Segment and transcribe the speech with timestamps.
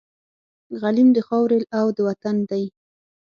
[0.81, 2.63] غلیم د خاوري او د وطن دی